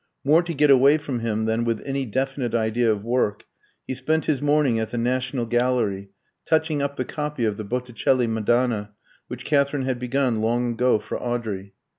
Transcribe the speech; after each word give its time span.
More 0.23 0.41
to 0.41 0.53
get 0.55 0.71
away 0.71 0.97
from 0.97 1.19
him 1.19 1.45
than 1.45 1.63
with 1.63 1.79
any 1.85 2.07
definite 2.07 2.55
idea 2.55 2.91
of 2.91 3.03
work, 3.03 3.43
he 3.85 3.93
spent 3.93 4.25
his 4.25 4.41
morning 4.41 4.79
at 4.79 4.89
the 4.89 4.97
National 4.97 5.45
Gallery, 5.45 6.09
touching 6.43 6.81
up 6.81 6.95
the 6.95 7.05
copy 7.05 7.45
of 7.45 7.55
the 7.55 7.63
Botticelli 7.63 8.25
Madonna 8.25 8.93
which 9.27 9.45
Katherine 9.45 9.85
had 9.85 9.99
begun 9.99 10.41
long 10.41 10.71
ago 10.71 10.97
for 10.97 11.19
Audrey. 11.21 11.75